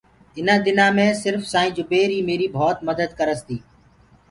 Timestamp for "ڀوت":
2.55-2.77